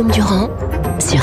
[0.00, 0.49] 这么均衡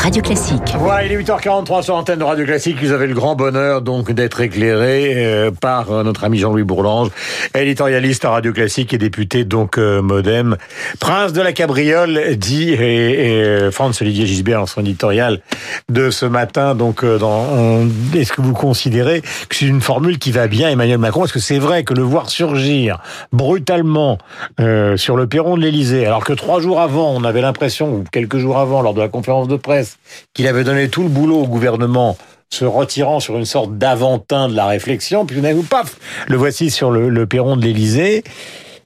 [0.07, 0.73] Radio Classique.
[0.79, 2.77] Voilà, il est 8h43 sur l'antenne de Radio Classique.
[2.81, 7.09] Vous avez le grand bonheur donc d'être éclairé euh, par euh, notre ami Jean-Louis Bourlange,
[7.53, 10.55] éditorialiste à Radio Classique et député donc euh, Modem.
[11.01, 15.41] Prince de la cabriole, dit et, et euh, Franz Olivier Gisbert en son éditorial
[15.89, 16.73] de ce matin.
[16.73, 17.85] Donc, euh, dans,
[18.15, 19.19] est-ce que vous considérez
[19.49, 21.25] que c'est une formule qui va bien Emmanuel Macron?
[21.25, 23.01] Est-ce que c'est vrai que le voir surgir
[23.33, 24.19] brutalement
[24.95, 28.37] sur le perron de l'Élysée, alors que trois jours avant, on avait l'impression, ou quelques
[28.37, 29.96] jours avant, lors de la conférence de presse,
[30.33, 32.17] qu'il avait donné tout le boulot au gouvernement
[32.49, 36.69] se retirant sur une sorte d'aventin de la réflexion, puis d'un coup, paf, le voici
[36.69, 38.23] sur le, perron de l'Élysée.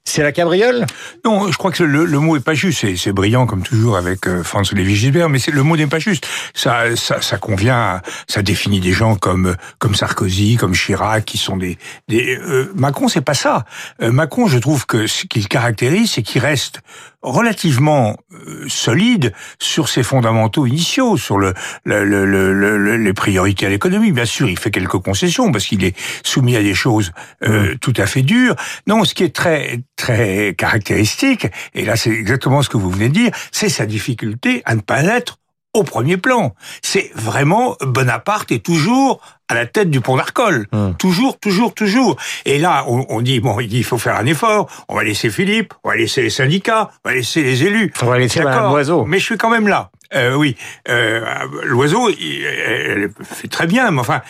[0.03, 0.87] C'est la cabriole?
[1.23, 2.83] Non, je crois que le, mot est pas juste.
[2.97, 6.27] C'est, brillant comme toujours avec euh, François Lévy Gisbert, mais le mot n'est pas juste.
[6.55, 9.55] Ça, ça, convient, ça définit des gens comme
[9.93, 11.77] Sarkozy, comme Chirac, qui sont des.
[12.07, 13.63] des euh, Macron, c'est pas ça.
[14.01, 16.81] Euh, Macron, je trouve que ce qu'il caractérise, c'est qu'il reste
[17.21, 23.65] relativement euh, solide sur ses fondamentaux initiaux, sur le, le- le- le- le- les priorités
[23.65, 24.11] à l'économie.
[24.11, 27.11] Bien sûr, il fait quelques concessions parce qu'il est soumis à des choses
[27.43, 28.55] euh, tout à fait dures.
[28.87, 33.09] Non, ce qui est très très caractéristique, et là c'est exactement ce que vous venez
[33.09, 35.37] de dire, c'est sa difficulté à ne pas être
[35.73, 36.53] au premier plan.
[36.81, 40.67] C'est vraiment Bonaparte est toujours à la tête du pont d'Arcole.
[40.71, 40.95] Hum.
[40.97, 42.15] Toujours, toujours, toujours.
[42.45, 44.69] Et là, on, on dit, bon, il faut faire un effort.
[44.87, 47.91] On va laisser Philippe, on va laisser les syndicats, on va laisser les élus.
[48.01, 49.05] On va laisser Loiseau.
[49.05, 49.89] Mais je suis quand même là.
[50.13, 50.57] Euh, oui,
[50.89, 51.21] euh,
[51.63, 54.21] l'oiseau, il- elle fait très bien, mais enfin,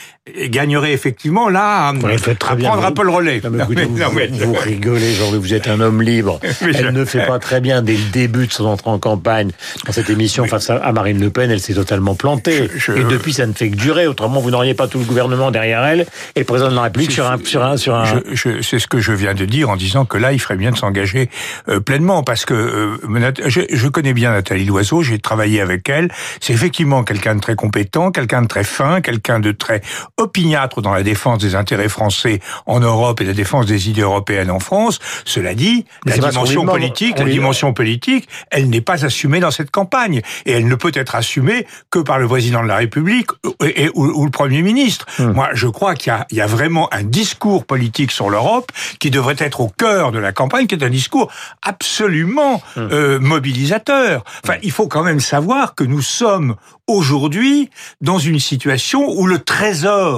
[0.50, 1.94] gagnerait effectivement là à,
[2.36, 3.42] très à bien, prendre un peu le relais.
[3.44, 6.04] Non, mais Non, écoutez, mais- vous, non, mais- vous rigolez, Jean-Louis, vous êtes un homme
[6.04, 6.40] libre.
[6.62, 9.50] Elle je- ne fait pas très bien dès le début de son entrée en campagne.
[9.88, 12.70] Dans cette émission face à Marine Le Pen, elle s'est totalement plantée.
[12.76, 14.06] Je- Et depuis, ça ne fait que durer.
[14.06, 16.02] Autrement, vous n'auriez pas tout le gouvernement derrière elle
[16.36, 18.06] et le président de la République sur un, sur un, sur un.
[18.06, 20.56] Je, je- c'est ce que je viens de dire en disant que là, il ferait
[20.56, 21.30] bien de s'engager
[21.68, 26.10] euh, pleinement parce que euh, je, je connais bien Nathalie Loiseau, j'ai travaillé avec elle.
[26.42, 29.82] C'est effectivement quelqu'un de très compétent, quelqu'un de très fin, quelqu'un de très
[30.22, 34.52] opiniâtre dans la défense des intérêts français en Europe et la défense des idées européennes
[34.52, 35.00] en France.
[35.26, 39.72] Cela dit, Mais la dimension politique, la dimension politique, elle n'est pas assumée dans cette
[39.72, 43.30] campagne et elle ne peut être assumée que par le président de la République
[43.64, 45.06] et, et- ou, ou le Premier ministre.
[45.20, 45.32] Hmm.
[45.34, 48.72] Moi, je crois qu'il y a, il y a vraiment un discours politique sur l'Europe
[49.00, 51.32] qui devrait être au cœur de la campagne, qui est un discours
[51.64, 52.88] absolument Hmm.
[52.92, 54.24] euh, mobilisateur.
[54.44, 56.56] Enfin, il faut quand même savoir que nous sommes
[56.88, 57.70] aujourd'hui
[58.02, 60.11] dans une situation où le trésor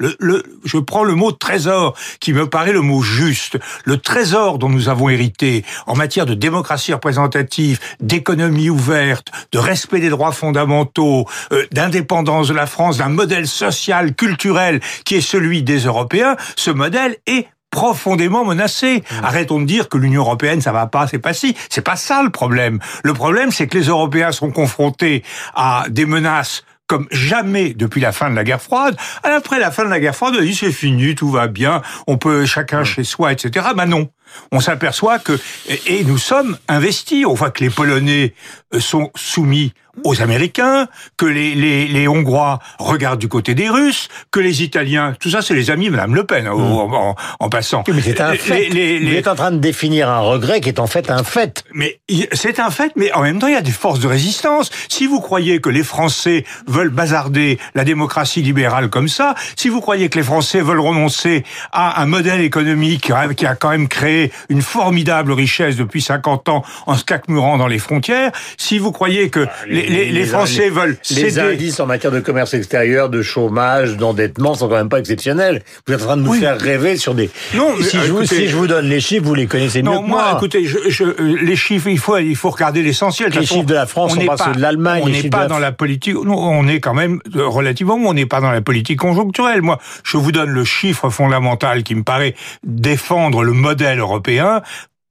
[0.00, 3.58] le, le, je prends le mot trésor, qui me paraît le mot juste.
[3.84, 10.00] Le trésor dont nous avons hérité en matière de démocratie représentative, d'économie ouverte, de respect
[10.00, 15.62] des droits fondamentaux, euh, d'indépendance de la France, d'un modèle social, culturel qui est celui
[15.62, 19.04] des Européens, ce modèle est profondément menacé.
[19.22, 22.22] Arrêtons de dire que l'Union européenne ça va pas, c'est pas si, c'est pas ça
[22.22, 22.80] le problème.
[23.04, 25.22] Le problème c'est que les Européens sont confrontés
[25.54, 28.96] à des menaces comme jamais depuis la fin de la guerre froide.
[29.22, 32.18] Après la fin de la guerre froide, on dit c'est fini, tout va bien, on
[32.18, 33.68] peut chacun chez soi, etc.
[33.76, 34.10] Ben non.
[34.52, 35.38] On s'aperçoit que,
[35.86, 37.24] et nous sommes investis.
[37.26, 38.34] On voit que les Polonais
[38.74, 39.72] euh, sont soumis
[40.04, 40.86] aux Américains,
[41.16, 45.42] que les, les, les Hongrois regardent du côté des Russes, que les Italiens, tout ça
[45.42, 47.82] c'est les amis de Madame Le Pen, hein, en, en- en passant.
[47.88, 48.68] Mais c'est un fait.
[48.70, 51.64] les- Vous êtes en train de définir un regret qui est en fait un fait.
[51.74, 52.00] mais
[52.32, 54.70] c'est un fait, mais en même temps, il y a des forces de résistance.
[54.88, 59.80] Si vous croyez que les Français veulent bazarder la démocratie libérale comme ça, si vous
[59.80, 64.19] croyez que les Français veulent renoncer à un modèle économique qui a quand même créé
[64.48, 69.30] une formidable richesse depuis 50 ans en se cacmurant dans les frontières, si vous croyez
[69.30, 71.40] que les, les- les Français les- veulent Les céder...
[71.40, 75.62] indices en matière de commerce extérieur, de chômage, d'endettement sont quand même pas exceptionnels.
[75.86, 76.40] Vous êtes en train de nous Oui.
[76.40, 77.30] faire rêver sur des.
[77.54, 79.82] Non, mais, si, je vous, écoutez- si je vous donne les chiffres, vous les connaissez
[79.82, 80.32] mieux Non, que moi, moi.
[80.36, 83.30] écoutez, je, je, euh, les chiffres, il faut, il faut regarder l'essentiel.
[83.32, 85.46] Les chiffres de la France on pas ceux de l'Allemagne, On les n'est pas la
[85.46, 86.14] dans la politique.
[86.14, 87.94] Non, on est quand même euh, relativement.
[87.94, 89.62] On n'est pas dans la politique conjoncturelle.
[89.62, 92.34] Moi, je vous donne le chiffre fondamental qui me paraît
[92.64, 94.09] défendre le modèle européen.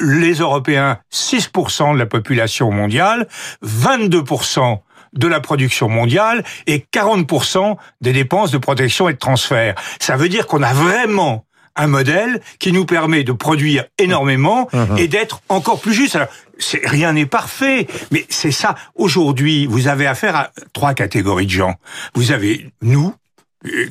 [0.01, 3.27] Les Européens, 6% de la population mondiale,
[3.65, 4.79] 22%
[5.13, 9.75] de la production mondiale et 40% des dépenses de protection et de transfert.
[9.99, 14.67] Ça veut dire qu'on a vraiment un modèle qui nous permet de produire énormément
[14.97, 16.15] et d'être encore plus juste.
[16.15, 16.27] Alors,
[16.83, 18.75] rien n'est parfait, mais c'est ça.
[18.95, 21.75] Aujourd'hui, vous avez affaire à trois catégories de gens.
[22.15, 23.13] Vous avez nous,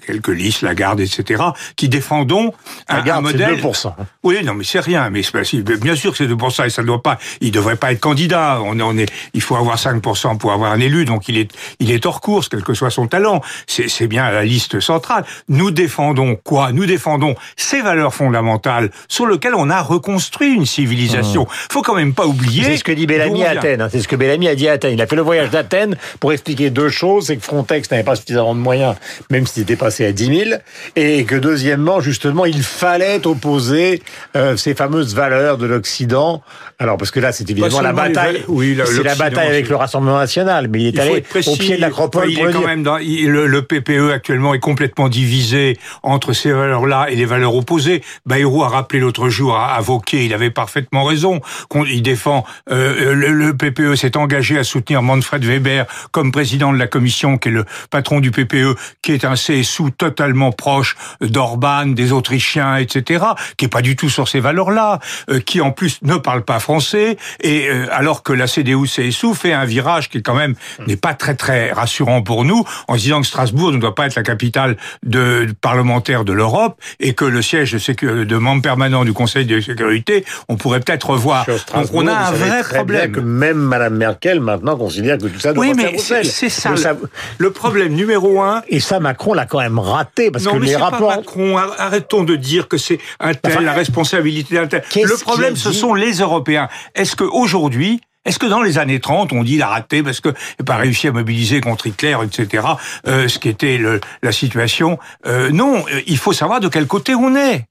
[0.06, 1.42] quelques listes, la garde, etc.,
[1.76, 2.52] qui défendons
[2.88, 3.60] un, garde, un modèle.
[3.60, 3.92] 2%.
[4.22, 5.10] Oui, non, mais c'est rien.
[5.10, 5.42] Mais pas,
[5.76, 7.18] bien sûr que c'est 2% et ça ne doit pas.
[7.40, 8.60] Il devrait pas être candidat.
[8.62, 11.50] On, on est, il faut avoir 5% pour avoir un élu, donc il est,
[11.80, 13.42] il est hors course, quel que soit son talent.
[13.66, 15.24] C'est bien la liste centrale.
[15.48, 16.72] Nous défendons quoi?
[16.72, 21.42] Nous défendons ces valeurs fondamentales sur lesquelles on a reconstruit une civilisation.
[21.42, 21.72] Mmh.
[21.72, 22.64] Faut quand même pas oublier.
[22.64, 23.82] C'est ce que dit Bellamy à Athènes.
[23.82, 23.88] Hein.
[23.90, 24.94] C'est ce que Bellamy a dit à Athènes.
[24.94, 27.26] Il a fait le voyage d'Athènes pour expliquer deux choses.
[27.26, 28.96] C'est que Frontex n'avait pas suffisamment de moyens,
[29.30, 30.50] même si était passé à 10 000,
[30.96, 34.02] et que deuxièmement, justement, il fallait opposer
[34.36, 36.42] euh, ces fameuses valeurs de l'Occident.
[36.78, 38.44] Alors, parce que là, c'est évidemment la bataille.
[38.48, 41.76] Oui, c'est la bataille avec le Rassemblement national, mais il est il allé au pied
[41.76, 42.30] de l'acropole.
[42.30, 47.06] Il est quand même dans, le, le, PPE actuellement est complètement divisé entre ces valeurs-là
[47.10, 48.02] et les valeurs opposées.
[48.26, 51.40] Bayrou a rappelé l'autre jour à, à Vauquier, il avait parfaitement raison.
[51.88, 56.78] Il défend euh, le, le, PPE s'est engagé à soutenir Manfred Weber comme président de
[56.78, 61.86] la commission, qui est le patron du PPE, qui est un CSU totalement proche d'Orban,
[61.86, 63.24] des Autrichiens, etc.,
[63.56, 64.98] qui est pas du tout sur ces valeurs-là,
[65.30, 69.52] euh, qui en plus ne parle pas français, et euh, alors que la CDU-CSU fait
[69.52, 70.54] un virage qui quand même
[70.86, 74.16] n'est pas très très rassurant pour nous, en disant que Strasbourg ne doit pas être
[74.16, 79.12] la capitale de, parlementaire de l'Europe, et que le siège de, de membre permanent du
[79.12, 81.46] Conseil de sécurité, on pourrait peut-être revoir.
[81.46, 83.12] Donc on a un vrai problème.
[83.12, 86.96] Que même Madame Merkel maintenant considère que tout ça doit oui, mais c'est ça, ça,
[87.38, 88.62] le problème numéro un.
[88.68, 91.08] Et ça, Macron l'a quand même raté parce non, que mais les rapports.
[91.08, 94.82] Pas Macron, arrêtons de dire que c'est un tel, enfin, la responsabilité d'un tel.
[94.94, 96.68] Le problème, ce sont les Européens.
[96.94, 100.20] Est-ce que aujourd'hui, est-ce que dans les années 30, on dit il a raté parce
[100.20, 102.66] que n'a pas réussi à mobiliser contre Hitler, etc.
[103.06, 106.86] Euh, ce qui était le, la situation euh, Non, euh, il faut savoir de quel
[106.86, 107.64] côté on est.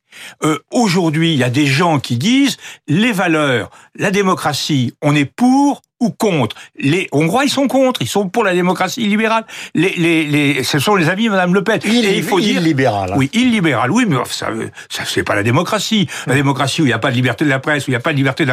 [0.43, 5.25] Euh, Aujourd'hui, il y a des gens qui disent les valeurs, la démocratie, on est
[5.25, 6.55] pour ou contre.
[6.77, 9.45] Les Hongrois, ils sont contre, ils sont pour la démocratie libérale.
[9.73, 11.79] Les, les, les, ce sont les amis de Madame Le Pen.
[11.85, 13.13] Il, Et il faut dire illibéral.
[13.15, 13.91] Oui, illibéral.
[13.91, 14.49] Oui, mais ça,
[14.89, 16.07] ça c'est pas la démocratie.
[16.27, 17.97] La démocratie où il n'y a pas de liberté de la presse, où il n'y
[17.97, 18.45] a pas de liberté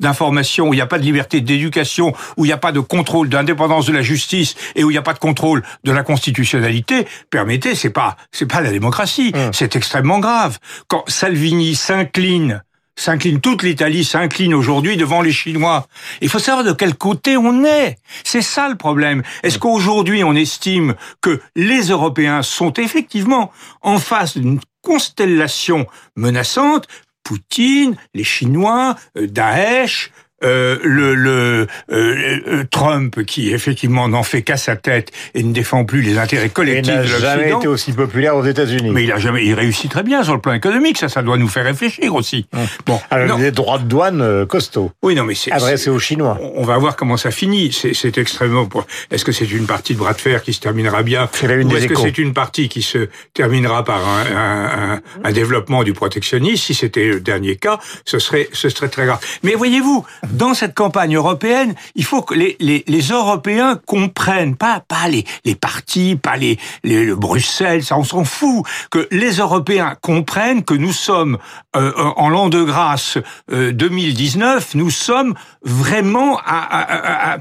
[0.00, 2.80] d'information, où il n'y a pas de liberté d'éducation, où il n'y a pas de
[2.80, 6.02] contrôle d'indépendance de la justice et où il n'y a pas de contrôle de la
[6.02, 7.06] constitutionnalité.
[7.30, 9.32] Permettez, c'est pas, c'est pas la démocratie.
[9.34, 9.52] Hum.
[9.52, 10.58] C'est extrêmement grave.
[10.88, 12.62] Quand Salvini s'incline
[12.98, 15.86] s'incline, toute l'Italie s'incline aujourd'hui devant les Chinois.
[16.20, 17.96] Il faut savoir de quel côté on est.
[18.24, 19.22] C'est ça le problème.
[19.42, 23.50] Est-ce qu'aujourd'hui on estime que les Européens sont effectivement
[23.82, 25.86] en face d'une constellation
[26.16, 26.86] menaçante?
[27.22, 30.10] Poutine, les Chinois, euh, Daesh,
[30.44, 35.84] euh, le, le euh, Trump qui effectivement n'en fait qu'à sa tête et ne défend
[35.84, 37.18] plus les intérêts collectifs de l'Occident.
[37.18, 38.90] Il n'a jamais été aussi populaire aux États-Unis.
[38.90, 40.98] Mais il a jamais, il réussit très bien sur le plan économique.
[40.98, 42.46] Ça, ça doit nous faire réfléchir aussi.
[42.54, 42.66] Hum.
[42.86, 44.92] Bon, alors des droits de douane euh, costauds.
[45.02, 46.38] Oui, non, mais c'est adressé aux Chinois.
[46.54, 47.72] On va voir comment ça finit.
[47.72, 48.68] C'est extrêmement.
[49.10, 51.86] Est-ce que c'est une partie de bras de fer qui se terminera bien, ou est-ce
[51.86, 56.62] que c'est une partie qui se terminera par un, un, un, un développement du protectionnisme?
[56.62, 59.20] Si c'était le dernier cas, ce serait, ce serait très grave.
[59.42, 64.82] Mais voyez-vous dans cette campagne européenne, il faut que les, les, les Européens comprennent, pas,
[64.86, 69.36] pas les, les partis, pas les, les le Bruxelles, ça on s'en fout, que les
[69.36, 71.38] Européens comprennent que nous sommes
[71.76, 73.18] euh, en l'an de grâce
[73.50, 77.38] euh, 2019, nous sommes vraiment à, à, à,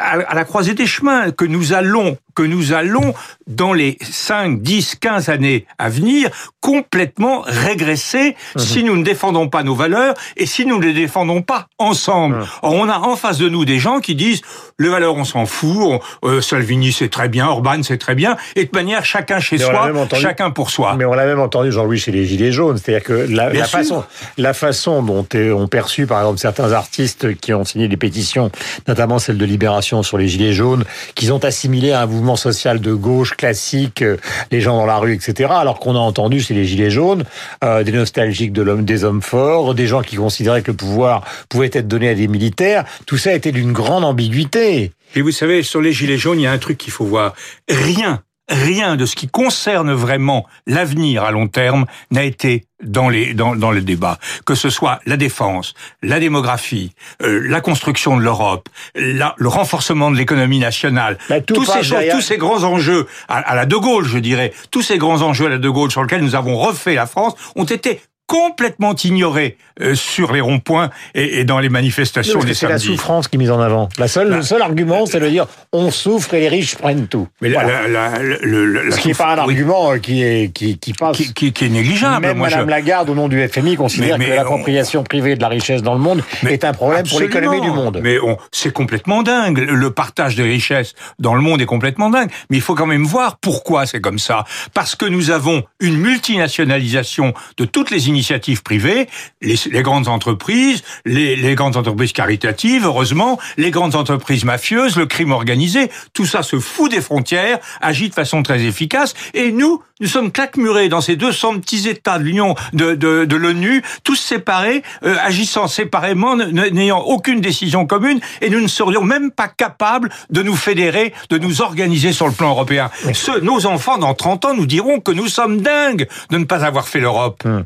[0.00, 3.14] à, la croisée des chemins, que nous allons, que nous allons
[3.46, 6.30] dans les 5, 10, 15 années à venir
[6.60, 8.58] complètement régresser mmh.
[8.58, 12.36] si nous ne défendons pas nos valeurs et si nous ne les défendons pas ensemble.
[12.36, 12.46] Mmh.
[12.62, 14.42] Or, on a en face de nous des gens qui disent
[14.78, 18.36] les valeurs on s'en fout, on, euh, Salvini c'est très bien, Orban c'est très bien,
[18.56, 20.94] et de manière chacun chez mais soi, entendu, chacun pour soi.
[20.96, 24.04] Mais on l'a même entendu Jean-Louis chez les Gilets jaunes, c'est-à-dire que la, la façon,
[24.38, 28.50] la façon dont ont perçu par exemple certains artistes qui ont signé des pétitions,
[28.88, 32.80] notamment celle de Libération sur les Gilets jaunes, qu'ils ont assimilé à un mouvement social
[32.80, 34.16] de gauche classique, euh,
[34.50, 35.50] les gens dans la rue, etc.
[35.54, 37.24] Alors qu'on a entendu chez les Gilets jaunes
[37.64, 41.24] euh, des nostalgiques de l'homme, des hommes forts, des gens qui considéraient que le pouvoir
[41.48, 42.84] pouvait être donné à des militaires.
[43.06, 44.92] Tout ça était d'une grande ambiguïté.
[45.14, 47.34] Et vous savez, sur les Gilets jaunes, il y a un truc qu'il faut voir.
[47.68, 53.34] Rien rien de ce qui concerne vraiment l'avenir à long terme n'a été dans les
[53.34, 58.22] dans, dans le débat, que ce soit la défense, la démographie, euh, la construction de
[58.22, 63.38] l'Europe, le renforcement de l'économie nationale, bah, tous ces choses, tous ces grands enjeux à,
[63.38, 66.02] à, la De Gaulle, je dirais, tous ces grands enjeux à la De Gaulle sur
[66.02, 71.40] lesquels nous avons refait la France ont été complètement ignoré euh, sur les ronds-points et,
[71.40, 73.88] et, dans les manifestations des C'est la souffrance qui est mise en avant.
[73.98, 77.26] La seule, le seul argument, c'est de dire on souffre et les riches prennent tout.
[77.40, 77.88] Mais voilà.
[77.88, 80.00] la, la, le, Ce qui n'est pas un argument oui.
[80.00, 81.16] qui, est, qui, qui passe.
[81.16, 82.24] Qui, qui, qui, est négligeable.
[82.24, 82.70] Même Moi, Madame je...
[82.70, 85.04] Lagarde, au nom du FMI, considère mais, mais que l'appropriation on...
[85.04, 87.98] privée de la richesse dans le monde mais est un problème pour l'économie du monde.
[88.00, 88.18] Mais
[88.52, 89.58] c'est complètement dingue.
[89.58, 92.30] Le partage des richesses dans le monde est complètement dingue.
[92.48, 94.44] Mais il faut quand même voir pourquoi c'est comme ça.
[94.72, 98.19] Parce que nous avons une multinationalisation de toutes les initiatives
[98.62, 99.08] privées,
[99.40, 105.06] les, les grandes entreprises, les, les, grandes entreprises caritatives, heureusement, les grandes entreprises mafieuses, le
[105.06, 109.82] crime organisé, tout ça se fout des frontières, agit de façon très efficace, et nous,
[110.00, 114.16] nous sommes claquemurés dans ces 200 petits États de l'Union, de, de, de l'ONU, tous
[114.16, 120.10] séparés, euh, agissant séparément, n'ayant aucune décision commune, et nous ne serions même pas capables
[120.30, 122.90] de nous fédérer, de nous organiser sur le plan européen.
[123.12, 126.64] Ce, nos enfants, dans 30 ans, nous diront que nous sommes dingues de ne pas
[126.64, 127.42] avoir fait l'Europe.
[127.44, 127.64] Hum.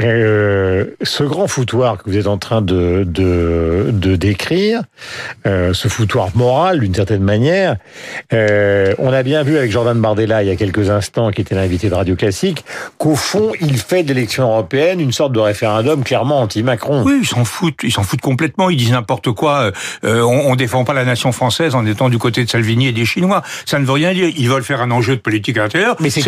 [0.00, 4.82] Euh, ce grand foutoir que vous êtes en train de, de, de décrire,
[5.46, 7.76] euh, ce foutoir moral d'une certaine manière,
[8.32, 11.54] euh, on a bien vu avec Jordan Bardella il y a quelques instants, qui était
[11.54, 12.64] l'invité de Radio Classique,
[12.98, 17.04] qu'au fond, il fait de l'élection européenne une sorte de référendum clairement anti-Macron.
[17.04, 19.70] Oui, ils s'en foutent, ils s'en foutent complètement, ils disent n'importe quoi.
[20.02, 23.04] On, on défend pas la nation française en étant du côté de Salvini et des
[23.04, 23.42] Chinois.
[23.64, 24.28] Ça ne veut rien dire.
[24.36, 25.96] Ils veulent faire un enjeu de politique intérieure.
[26.00, 26.22] Mais c'est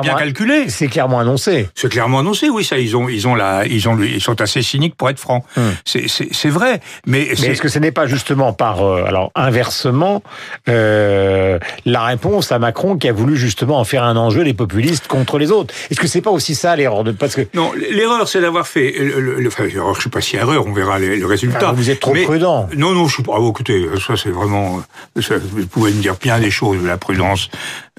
[0.00, 0.68] bien calculé.
[0.68, 1.68] C'est clairement annoncé.
[1.74, 4.62] C'est clairement annoncé, oui, ça, ils ont ils ont la, ils ont, ils sont assez
[4.62, 5.44] cyniques pour être francs.
[5.56, 5.72] Hum.
[5.84, 10.22] C'est vrai, mais, mais est-ce que ce n'est pas justement par, euh, alors inversement,
[10.68, 15.06] euh, la réponse à Macron qui a voulu justement en faire un enjeu des populistes
[15.08, 15.74] contre les autres?
[15.90, 18.92] Est-ce que c'est pas aussi ça l'erreur de parce que non, l'erreur c'est d'avoir fait,
[18.98, 21.68] le, le, enfin, l'erreur, je sais pas si erreur, on verra le, le résultat.
[21.68, 22.68] Ah, vous êtes trop mais, prudent.
[22.76, 23.34] Non, non, je suis pas.
[23.38, 24.82] Oh, écoutez, ça c'est vraiment,
[25.20, 27.50] ça, vous pouvez me dire bien des choses, la prudence.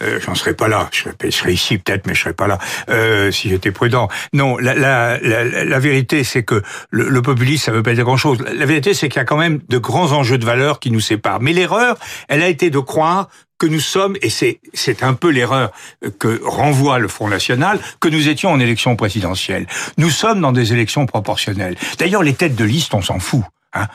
[0.01, 0.89] Euh, J'en serais pas là.
[0.91, 2.57] Je serais, je serais ici peut-être, mais je serais pas là
[2.89, 4.07] euh, si j'étais prudent.
[4.33, 8.03] Non, la, la, la, la vérité, c'est que le, le, populisme, ça veut pas dire
[8.03, 8.39] grand-chose.
[8.53, 10.99] La vérité, c'est qu'il y a quand même de grands enjeux de valeur qui nous
[10.99, 11.41] séparent.
[11.41, 15.29] Mais l'erreur, elle a été de croire que nous sommes, et c'est c'est un peu
[15.29, 15.71] l'erreur
[16.17, 19.67] que renvoie le Front National, que nous étions en élection présidentielle.
[19.97, 21.75] Nous sommes dans des élections proportionnelles.
[21.99, 23.43] D'ailleurs, les têtes de liste, on s'en fout.
[23.73, 23.87] Hein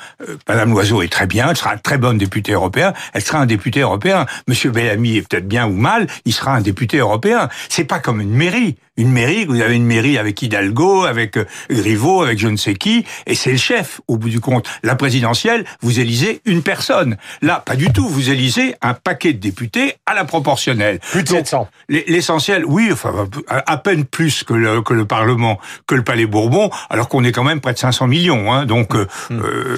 [0.48, 3.80] Madame Loiseau est très bien, elle sera très bonne députée européen, elle sera un député
[3.80, 4.26] européen.
[4.48, 7.48] Monsieur Bellamy est peut-être bien ou mal, il sera un député européen.
[7.68, 8.76] C'est pas comme une mairie.
[8.96, 11.38] Une mairie, vous avez une mairie avec Hidalgo, avec
[11.70, 14.68] Griveaux, avec je ne sais qui, et c'est le chef, au bout du compte.
[14.82, 17.16] La présidentielle, vous élisez une personne.
[17.42, 21.00] Là, pas du tout, vous élisez un paquet de députés à la proportionnelle.
[21.12, 21.68] Plus de 700.
[21.88, 26.70] L'essentiel, oui, enfin, à peine plus que le, que le Parlement, que le Palais Bourbon,
[26.90, 28.94] alors qu'on est quand même près de 500 millions, hein, donc...
[28.94, 29.76] Euh, euh,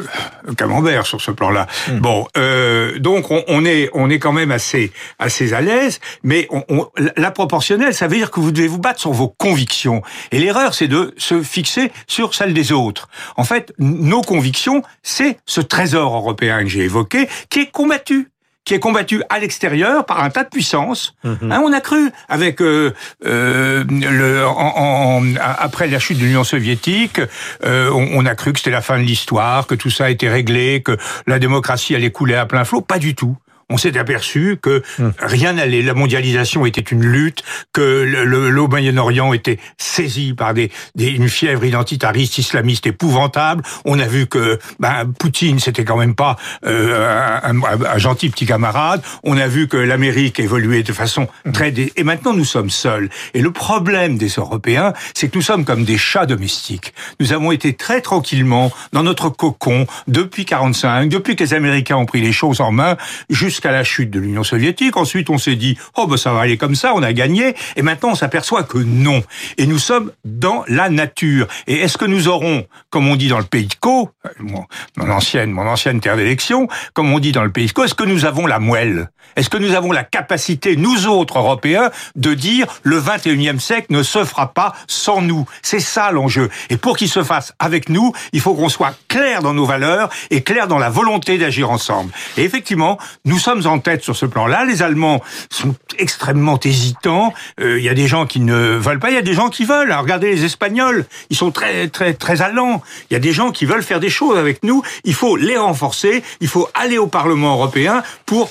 [0.57, 1.67] camembert sur ce plan-là.
[1.89, 1.99] Mmh.
[1.99, 6.47] Bon, euh, donc on, on, est on est quand même assez assez à l'aise, mais
[6.51, 10.03] on, on, la proportionnelle, ça veut dire que vous devez vous battre vos convictions.
[10.33, 13.09] Et l'erreur, c'est de se fixer sur celle des autres.
[13.37, 18.31] En fait, nos convictions, c'est ce trésor européen que j'ai évoqué, qui est combattu
[18.69, 21.15] qui est combattu à l'extérieur par un tas de puissances.
[21.25, 21.51] Mmh.
[21.51, 22.93] Hein, on a cru avec euh,
[23.25, 27.19] euh, le en, en, après la chute de l'Union soviétique,
[27.65, 30.11] euh, on, on, a cru que c'était la fin de l'histoire, que tout ça a
[30.11, 32.83] été réglé, que la démocratie allait couler à plein flot.
[32.83, 33.39] Pas du tout
[33.71, 35.09] on s'est aperçu que mmh.
[35.21, 35.83] rien n'allait.
[35.83, 41.09] La mondialisation était une lutte, que le, le, le Moyen-Orient était saisi par des, des,
[41.09, 43.63] une fièvre identitariste islamiste épouvantable.
[43.85, 48.31] On a vu que ben, Poutine, c'était quand même pas euh, un, un, un, gentil
[48.31, 49.03] petit camarade.
[49.23, 51.71] On a vu que l'Amérique évoluait de façon très...
[51.71, 51.93] Dé...
[51.97, 53.09] Et maintenant, nous sommes seuls.
[53.35, 56.95] Et le problème des Européens, c'est que nous sommes comme des chats domestiques.
[57.21, 62.07] Nous avons été très tranquillement dans notre cocon depuis 45, depuis que les Américains ont
[62.07, 62.97] pris les choses en main,
[63.29, 64.97] jusqu'à jusqu'à la chute de l'Union soviétique.
[64.97, 67.57] Ensuite, on s'est dit, oh, ben, ça va aller comme ça, on a gagné.
[67.75, 69.25] Et maintenant, on s'aperçoit que non.
[69.57, 71.49] Et nous sommes dans la nature.
[71.67, 74.65] Et est-ce que nous aurons, comme on dit dans le pays de Caux, mon,
[74.97, 77.97] mon ancienne, mon ancienne terre d'élection, comme on dit dans le pays de Caux, est-ce
[77.97, 79.11] que nous avons la moelle?
[79.35, 84.03] Est-ce que nous avons la capacité, nous autres Européens, de dire le 21e siècle ne
[84.03, 85.47] se fera pas sans nous?
[85.63, 86.49] C'est ça l'enjeu.
[86.71, 90.11] Et pour qu'il se fasse avec nous, il faut qu'on soit clair dans nos valeurs
[90.31, 92.13] et clair dans la volonté d'agir ensemble.
[92.37, 94.65] Et effectivement, nous sommes en tête sur ce plan-là.
[94.65, 97.33] Les Allemands sont extrêmement hésitants.
[97.61, 99.49] Euh, il y a des gens qui ne veulent pas, il y a des gens
[99.49, 99.91] qui veulent.
[99.91, 102.83] Alors, regardez les Espagnols, ils sont très très très allants.
[103.11, 104.83] Il y a des gens qui veulent faire des choses avec nous.
[105.05, 106.23] Il faut les renforcer.
[106.41, 108.51] Il faut aller au Parlement européen pour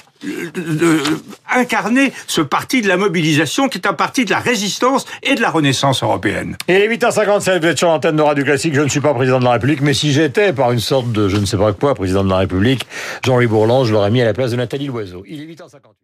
[1.53, 5.41] incarner ce parti de la mobilisation qui est un parti de la résistance et de
[5.41, 6.55] la renaissance européenne.
[6.67, 9.39] Et les 8h57, vous êtes sur l'antenne de Radio Classique, je ne suis pas président
[9.39, 11.95] de la République, mais si j'étais par une sorte de je ne sais pas quoi
[11.95, 12.87] président de la République,
[13.25, 15.23] Jean-Louis Bourlange, je l'aurais mis à la place de Nathalie Loiseau.
[15.27, 15.96] Il est 8h58.